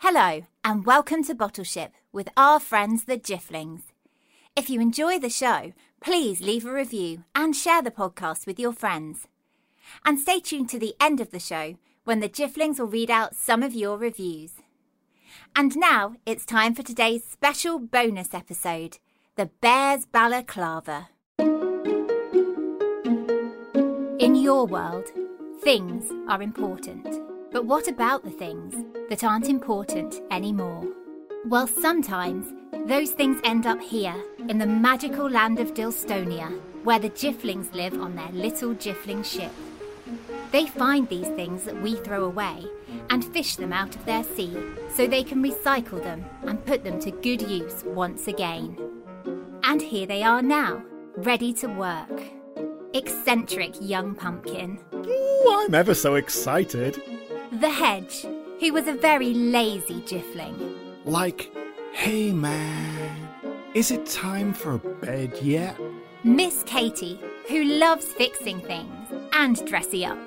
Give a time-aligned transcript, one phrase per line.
[0.00, 3.82] Hello, and welcome to Bottleship with our friends the Jifflings.
[4.54, 8.72] If you enjoy the show, please leave a review and share the podcast with your
[8.72, 9.26] friends.
[10.04, 13.34] And stay tuned to the end of the show when the Jifflings will read out
[13.34, 14.52] some of your reviews.
[15.56, 18.98] And now it's time for today's special bonus episode
[19.34, 21.08] The Bears Balaclava.
[24.20, 25.10] In your world,
[25.60, 27.27] things are important.
[27.58, 28.72] But what about the things
[29.08, 30.86] that aren't important anymore?
[31.44, 32.46] Well, sometimes
[32.86, 34.14] those things end up here
[34.48, 39.50] in the magical land of Dilstonia, where the Jifflings live on their little Jiffling ship.
[40.52, 42.64] They find these things that we throw away
[43.10, 44.56] and fish them out of their sea
[44.94, 48.78] so they can recycle them and put them to good use once again.
[49.64, 50.80] And here they are now,
[51.16, 52.22] ready to work.
[52.94, 54.78] Eccentric young pumpkin.
[54.94, 57.02] Ooh, I'm ever so excited.
[57.60, 58.24] The hedge,
[58.60, 60.76] who was a very lazy Jiffling.
[61.04, 61.50] Like,
[61.92, 63.28] hey man,
[63.74, 65.76] is it time for bed yet?
[66.22, 70.18] Miss Katie, who loves fixing things and dressing up.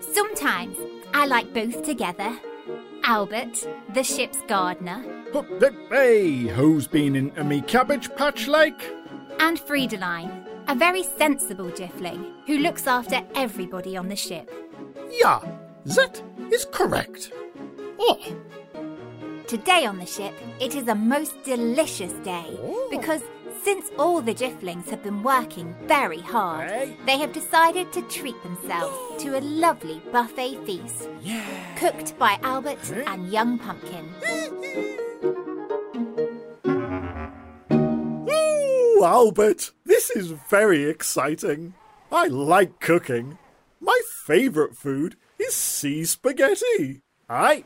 [0.00, 0.76] Sometimes
[1.14, 2.36] I like both together.
[3.04, 5.04] Albert, the ship's gardener,
[5.90, 8.82] hey, who's been into me cabbage patch like?
[9.38, 14.50] and Friedeline, a very sensible Jiffling who looks after everybody on the ship.
[15.10, 15.40] Yeah,
[15.84, 17.32] that is correct.
[17.98, 18.18] Oh,
[19.46, 22.86] Today on the ship, it is a most delicious day oh.
[22.88, 23.20] because
[23.64, 26.96] since all the Jifflings have been working very hard, Hey.
[27.04, 31.44] they have decided to treat themselves to a lovely buffet feast yeah.
[31.76, 34.08] cooked by Albert and young Pumpkin.
[38.30, 41.74] Ooh, Albert, this is very exciting.
[42.12, 43.38] I like cooking.
[43.80, 47.02] My favourite food is sea spaghetti.
[47.28, 47.64] Aye.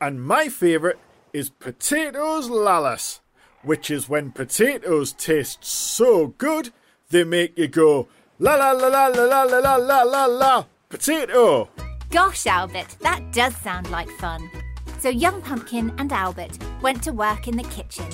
[0.00, 0.98] And my favourite
[1.32, 3.20] is potatoes lallas,
[3.62, 6.70] which is when potatoes taste so good
[7.10, 10.64] they make you go la la la la la la la la la la la
[10.88, 11.68] potato.
[12.10, 14.50] Gosh, Albert, that does sound like fun.
[14.98, 18.06] So young Pumpkin and Albert went to work in the kitchen,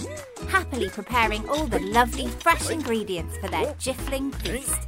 [0.48, 4.86] happily preparing all the lovely fresh ingredients for their Jiffling feast.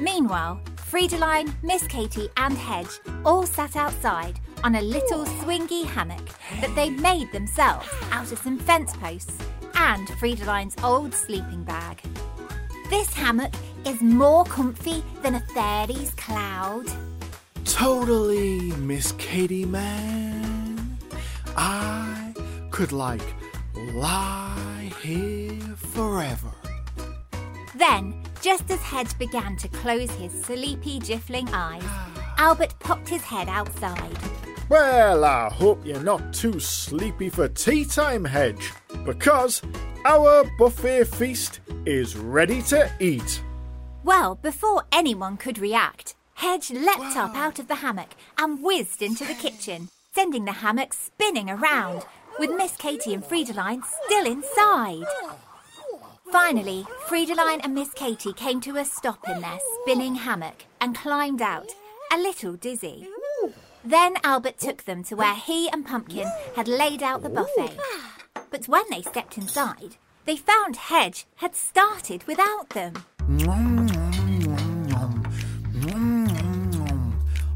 [0.00, 0.60] Meanwhile,
[0.94, 6.24] Friedeline, Miss Katie, and Hedge all sat outside on a little swingy hammock
[6.60, 9.36] that they made themselves out of some fence posts
[9.74, 12.00] and Friedeline's old sleeping bag.
[12.90, 13.52] This hammock
[13.84, 16.86] is more comfy than a fairy's cloud.
[17.64, 20.96] Totally, Miss Katie Man.
[21.56, 22.32] I
[22.70, 23.34] could like
[23.94, 26.52] lie here forever.
[27.74, 31.82] Then, just as Hedge began to close his sleepy Jiffling eyes,
[32.36, 34.18] Albert popped his head outside.
[34.68, 38.70] Well, I hope you're not too sleepy for tea time, Hedge,
[39.06, 39.62] because
[40.04, 43.42] our buffet feast is ready to eat.
[44.04, 49.24] Well, before anyone could react, Hedge leapt up out of the hammock and whizzed into
[49.24, 52.04] the kitchen, sending the hammock spinning around,
[52.38, 55.06] with Miss Katie and Friedeline still inside.
[56.34, 61.40] Finally, Friedeline and Miss Katie came to a stop in their spinning hammock and climbed
[61.40, 61.70] out,
[62.12, 63.06] a little dizzy.
[63.84, 67.78] Then Albert took them to where he and Pumpkin had laid out the buffet.
[68.50, 69.94] But when they stepped inside,
[70.24, 72.94] they found Hedge had started without them.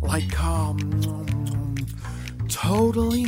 [0.01, 1.77] Like, um,
[2.49, 3.25] totally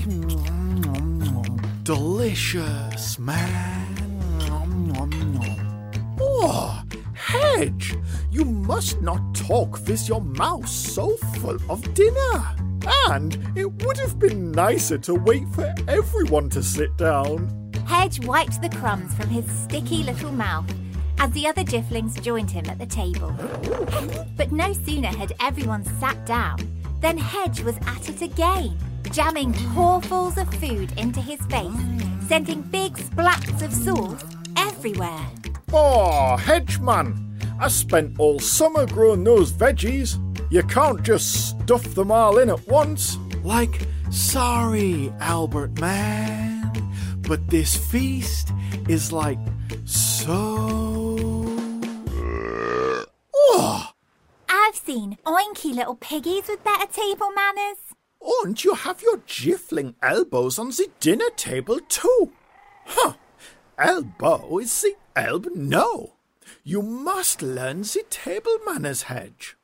[1.82, 4.00] delicious, man.
[6.42, 7.98] Oh, Hedge,
[8.30, 12.56] you must not talk with your mouth so full of dinner.
[13.08, 17.70] And it would have been nicer to wait for everyone to sit down.
[17.86, 20.64] Hedge wiped the crumbs from his sticky little mouth
[21.18, 23.34] as the other Jifflings joined him at the table.
[24.38, 26.58] But no sooner had everyone sat down
[27.00, 28.78] than Hedge was at it again,
[29.10, 31.70] jamming pawfuls of food into his face,
[32.28, 34.24] sending big splats of sauce
[34.56, 35.26] everywhere.
[35.72, 40.18] Oh, Hedgeman, I spent all summer growing those veggies.
[40.50, 43.16] You can't just stuff them all in at once.
[43.44, 46.72] Like, sorry, Albert man,
[47.20, 48.50] but this feast
[48.88, 49.38] is like
[49.84, 51.16] so.
[53.32, 53.90] Oh,
[54.48, 57.78] I've seen oinky little piggies with better table manners.
[58.42, 62.32] and you have your jiffling elbows on the dinner table too.
[62.86, 63.12] Huh,
[63.78, 65.50] elbow is the elbow.
[65.54, 66.14] No,
[66.64, 69.56] you must learn the table manners, Hedge.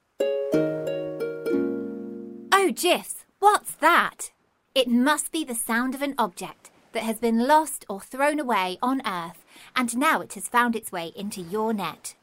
[2.53, 4.33] Oh, Jiffs, what's that?
[4.75, 8.79] It must be the sound of an object that has been lost or thrown away
[8.83, 9.45] on Earth,
[9.75, 12.15] and now it has found its way into your net.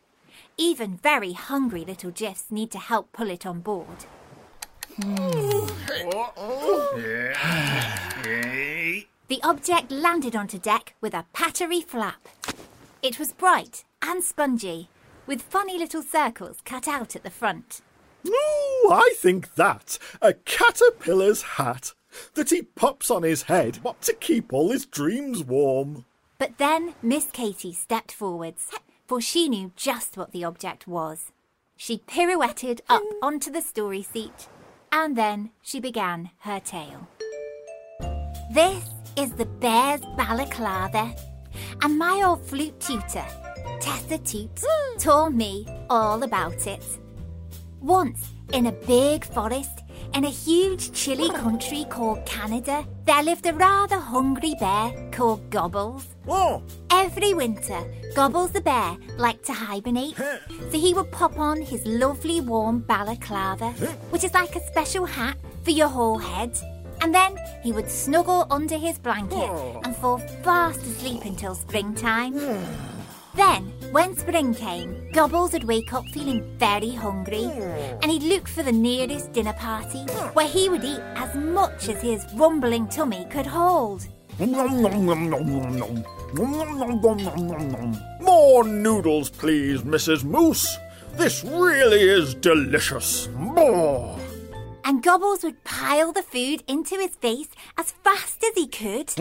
[0.58, 4.06] Even very hungry little Jiffs need to help pull it on board.
[5.02, 5.66] Hmm.
[9.28, 12.28] The object landed onto deck with a pattery flap.
[13.04, 14.90] It was bright and spongy,
[15.28, 17.82] with funny little circles cut out at the front.
[18.26, 21.92] Ooh, I think that's a caterpillar's hat
[22.36, 26.06] that he pops on his head to keep all his dreams warm.
[26.38, 28.70] But then Miss Katie stepped forwards,
[29.06, 31.34] for she knew just what the object was.
[31.76, 34.48] She pirouetted up onto the story seat,
[34.94, 37.06] and then she began her tale.
[38.54, 38.86] This
[39.18, 41.14] is the bear's balaclava,
[41.82, 43.26] and my old flute tutor,
[43.80, 44.64] Tessa Toot,
[45.00, 46.84] told me all about it.
[47.82, 49.80] Once, in a big forest,
[50.14, 56.06] in a huge chilly country called Canada, there lived a rather hungry bear called Gobbles.
[56.28, 56.62] Oh,
[56.92, 57.84] Every winter,
[58.16, 63.72] Gobbles the bear liked to hibernate, so he would pop on his lovely warm balaclava,
[64.12, 66.56] which is like a special hat for your whole head.
[67.04, 69.82] And then he would snuggle under his blanket oh.
[69.84, 72.34] and fall fast asleep until springtime.
[73.36, 78.00] Then, when spring came, Gobbles would wake up feeling very hungry, oh.
[78.04, 80.28] and he'd look for the nearest dinner party hmm.
[80.36, 84.06] where he would eat as much as his rumbling tummy could hold.
[88.22, 90.24] More noodles, please, Mrs.
[90.24, 90.78] Moose.
[91.14, 93.30] This really is delicious.
[93.58, 94.20] Oh.
[94.86, 99.12] And Gobbles would pile the food into his face as fast as he could.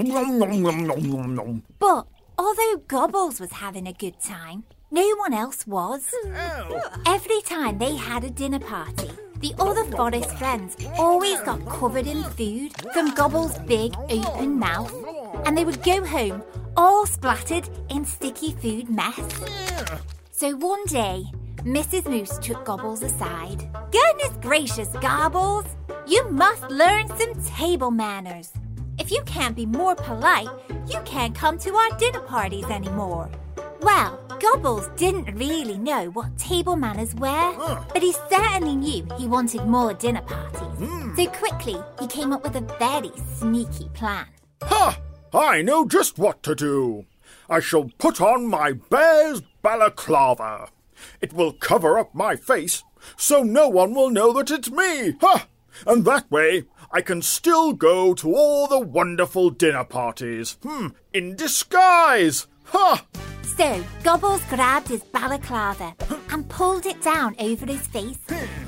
[1.79, 2.07] But
[2.39, 6.13] although Gobbles was having a good time, no one else was.
[6.27, 7.01] Oh.
[7.07, 12.23] Every time they had a dinner party, the other forest friends always got covered in
[12.25, 14.95] food from Gobble's big open mouth,
[15.47, 16.43] and they would go home
[16.77, 19.19] all splattered in sticky food mess.
[20.31, 21.25] So one day,
[21.65, 22.09] Mrs.
[22.09, 23.69] Moose took Gobbles aside.
[24.23, 25.65] Goodness gracious, Gobbles!
[26.07, 28.53] You must learn some table manners.
[28.99, 30.49] If you can't be more polite,
[30.87, 33.31] you can't come to our dinner parties anymore.
[33.81, 39.67] Well, Gobbles didn't really know what table manners were, but he certainly knew he wanted
[39.67, 40.87] more dinner parties.
[40.87, 41.17] Hmm.
[41.17, 44.27] So quickly, he came up with a very sneaky plan.
[44.63, 45.01] Ha!
[45.33, 47.07] I know just what to do.
[47.51, 50.69] I shall put on my bear's balaclava.
[51.21, 52.83] It will cover up my face,
[53.17, 55.17] so no one will know that it's me.
[55.21, 55.47] Ha!
[55.87, 60.59] And that way, I can still go to all the wonderful dinner parties.
[60.63, 62.47] Hmm, in disguise.
[62.67, 63.07] Ha!
[63.57, 65.95] So Gobbles grabbed his balaclava
[66.31, 68.19] and pulled it down over his face,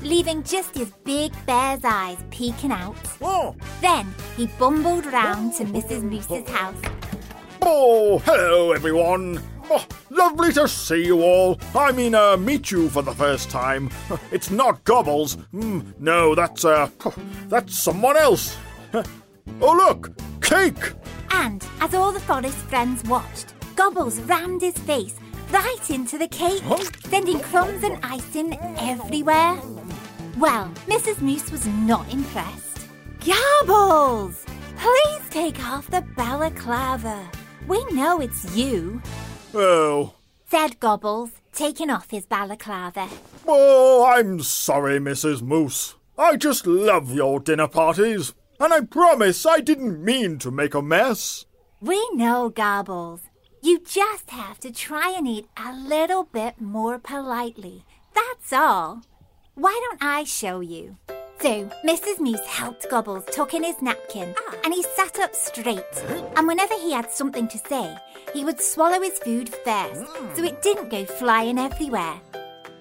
[0.03, 2.95] leaving just his big bear's eyes peeking out.
[3.21, 6.03] Oh, Then he bumbled round to Mrs.
[6.03, 6.77] Moose's house.
[7.63, 9.41] oh, hello, everyone.
[9.69, 11.59] Oh, lovely to see you all.
[11.73, 13.89] I mean, uh, meet you for the first time.
[14.31, 15.35] It's not Gobbles.
[15.51, 16.89] Hmm, no, that's, uh,
[17.47, 18.57] that's someone else.
[19.61, 20.09] Oh, look,
[20.41, 20.93] cake.
[21.29, 25.15] And as all the forest friends watched, Gobbles rammed his face
[25.51, 26.63] right into the cake,
[27.05, 29.55] sending crumbs and icing everywhere.
[30.37, 31.21] Well, Mrs.
[31.21, 32.87] Moose was not impressed.
[33.25, 34.43] Gobbles!
[34.77, 37.29] Please take off the balaclava.
[37.67, 39.01] We know it's you,
[39.57, 40.13] Oh,
[40.49, 43.07] said Gobbles, taking off his balaclava.
[43.47, 45.41] oh, I'm sorry, Mrs.
[45.41, 45.95] Moose.
[46.17, 50.81] I just love your dinner parties, and I promise I didn't mean to make a
[50.81, 51.45] mess.
[51.81, 53.21] We know, Gobbles.
[53.61, 57.83] You just have to try and eat a little bit more politely.
[58.13, 59.01] That's all.
[59.55, 60.97] Why don't I show you?
[61.41, 62.19] So, Mrs.
[62.19, 64.55] Moose helped Gobbles tuck in his napkin, ah.
[64.63, 65.83] and he sat up straight.
[66.35, 67.95] And whenever he had something to say,
[68.33, 70.35] he would swallow his food first, mm.
[70.35, 72.19] so it didn't go flying everywhere.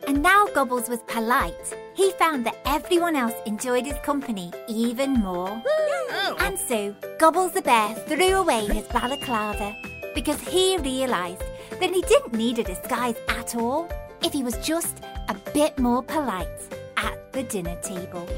[0.06, 1.74] And now Gobbles was polite.
[1.94, 5.62] He found that everyone else enjoyed his company even more.
[5.66, 6.36] Oh.
[6.40, 9.76] And so, Gobbles the bear threw away his balaclava
[10.14, 11.42] because he realised
[11.80, 13.88] that he didn't need a disguise at all
[14.22, 16.73] if he was just a bit more polite
[17.34, 18.28] the dinner table.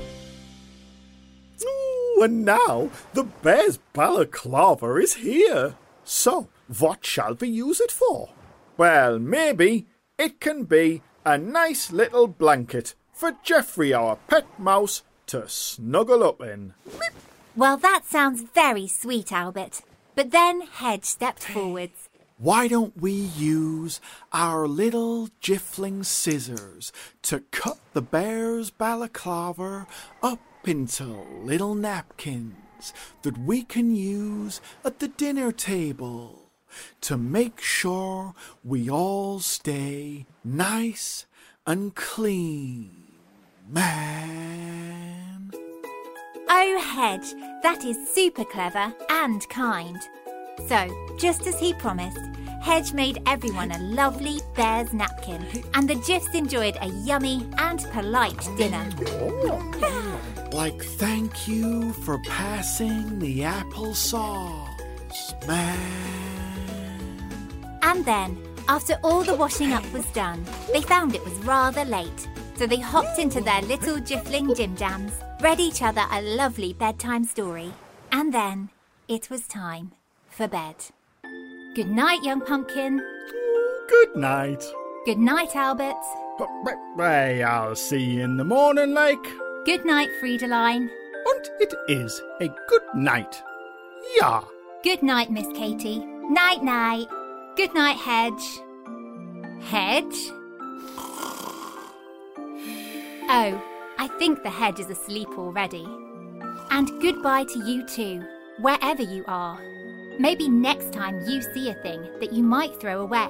[1.62, 5.74] Ooh, and now the bear's balaclava is here.
[6.02, 6.48] So,
[6.78, 8.30] what shall we use it for?
[8.76, 9.86] Well, maybe
[10.18, 16.40] it can be a nice little blanket for Geoffrey, our pet mouse, to snuggle up
[16.40, 16.72] in.
[17.54, 19.82] Well, that sounds very sweet, Albert.
[20.14, 22.05] But then Hedge stepped forwards.
[22.38, 23.98] Why don't we use
[24.30, 29.86] our little jiffling scissors to cut the bear's balaclava
[30.22, 31.04] up into
[31.42, 36.50] little napkins that we can use at the dinner table
[37.00, 41.24] to make sure we all stay nice
[41.66, 42.90] and clean.
[43.66, 45.52] Man.
[46.50, 49.98] Oh, Hedge, that is super clever and kind.
[50.66, 52.18] So, just as he promised,
[52.60, 58.48] Hedge made everyone a lovely bear's napkin, and the Jiffs enjoyed a yummy and polite
[58.56, 58.88] dinner.
[60.52, 65.78] Like thank you for passing the applesauce, man.
[67.82, 72.28] And then, after all the washing up was done, they found it was rather late.
[72.54, 77.24] So they hopped into their little Jiffling Jim Jams, read each other a lovely bedtime
[77.24, 77.72] story,
[78.10, 78.70] and then
[79.08, 79.92] it was time
[80.36, 80.76] for bed.
[81.74, 83.00] Good night, young pumpkin.
[83.88, 84.62] Good night.
[85.06, 85.96] Good night, Albert.
[86.98, 89.24] Hey, I'll see you in the morning, like.
[89.64, 90.88] Good night, Friedeline.
[91.28, 93.42] And it is a good night.
[94.20, 94.42] Yeah.
[94.82, 96.04] Good night, Miss Katie.
[96.28, 97.08] Night, night.
[97.56, 98.60] Good night, Hedge.
[99.62, 100.30] Hedge?
[103.28, 103.62] Oh,
[103.98, 105.86] I think the hedge is asleep already.
[106.70, 108.22] And goodbye to you too,
[108.60, 109.58] wherever you are.
[110.18, 113.28] Maybe next time you see a thing that you might throw away,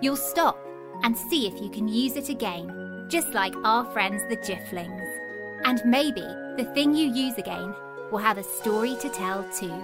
[0.00, 0.58] you'll stop
[1.02, 5.18] and see if you can use it again, just like our friends the Jifflings.
[5.64, 6.22] And maybe
[6.56, 7.74] the thing you use again
[8.10, 9.74] will have a story to tell too.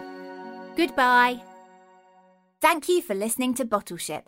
[0.77, 1.43] Goodbye.
[2.61, 4.27] Thank you for listening to Bottleship.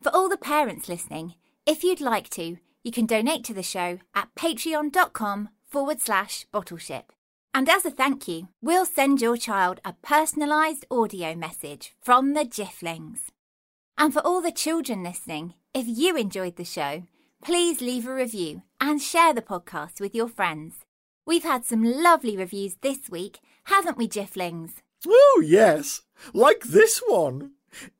[0.00, 1.34] For all the parents listening,
[1.66, 7.04] if you'd like to, you can donate to the show at patreon.com forward slash bottleship.
[7.54, 12.44] And as a thank you, we'll send your child a personalised audio message from the
[12.44, 13.28] Jifflings.
[13.98, 17.02] And for all the children listening, if you enjoyed the show,
[17.44, 20.76] please leave a review and share the podcast with your friends.
[21.26, 24.76] We've had some lovely reviews this week, haven't we, Jifflings?
[25.06, 27.52] Oh, yes, like this one.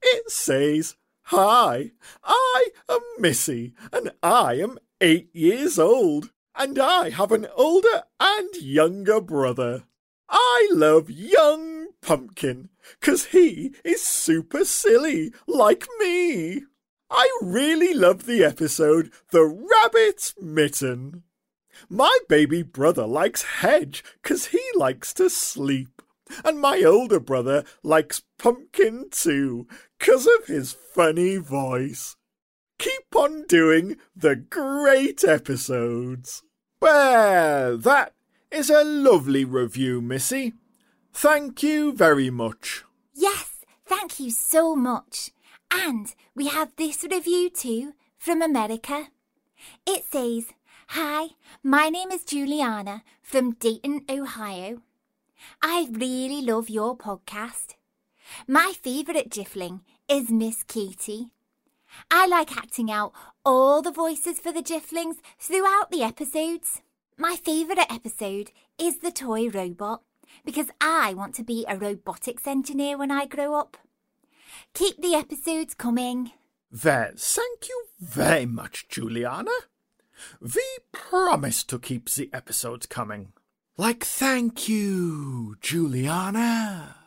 [0.02, 1.92] It says, Hi,
[2.24, 8.54] I am Missy, and I am eight years old, and I have an older and
[8.56, 9.84] younger brother.
[10.28, 16.64] I love young Pumpkin, 'cause he is super silly, like me.
[17.10, 21.24] I really love the episode The Rabbit's Mitten.
[21.88, 26.02] My baby brother likes Hedge 'cause he likes to sleep.
[26.44, 29.66] And my older brother likes Pumpkin too,
[29.98, 32.16] 'cause of his funny voice.
[32.82, 36.42] Keep on doing the great episodes.
[36.80, 38.12] Well, that
[38.50, 40.54] is a lovely review, Missy.
[41.12, 42.82] Thank you very much.
[43.14, 45.30] Yes, thank you so much.
[45.72, 49.10] And we have this review too from America.
[49.86, 50.46] It says,
[50.88, 51.28] Hi,
[51.62, 54.82] my name is Juliana from Dayton, Ohio.
[55.62, 57.76] I really love your podcast.
[58.48, 61.30] My favourite Jiffling is Miss Katie.
[62.10, 63.12] I like acting out
[63.44, 66.82] all the voices for the Jifflings throughout the episodes.
[67.18, 70.02] My favourite episode is the toy robot
[70.44, 73.76] because I want to be a robotics engineer when I grow up.
[74.74, 76.32] Keep the episodes coming.
[76.84, 79.50] Well, thank you very much, Juliana.
[80.40, 83.32] We promise to keep the episodes coming.
[83.76, 87.01] Like thank you, Juliana.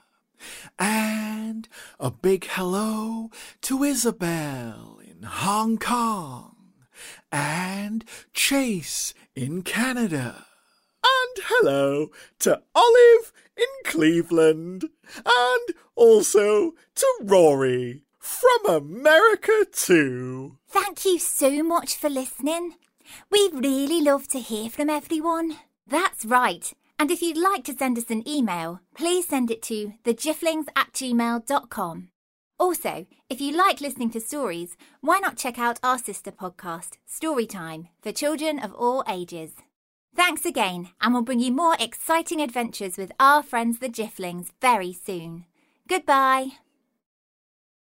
[0.79, 1.67] And
[1.99, 3.29] a big hello
[3.61, 6.55] to Isabel in Hong Kong
[7.31, 10.45] and Chase in Canada.
[11.03, 12.07] And hello
[12.39, 14.85] to Olive in Cleveland,
[15.25, 20.57] and also to Rory from America too.
[20.67, 22.75] Thank you so much for listening.
[23.29, 25.57] We really love to hear from everyone.
[25.87, 26.73] That's right.
[26.97, 30.93] And if you'd like to send us an email, please send it to thejifflings at
[30.93, 32.09] gmail.com.
[32.57, 37.89] Also, if you like listening to stories, why not check out our sister podcast, Storytime,
[38.01, 39.51] for children of all ages.
[40.15, 44.93] Thanks again, and we'll bring you more exciting adventures with our friends the Jifflings very
[44.93, 45.45] soon.
[45.89, 46.51] Goodbye.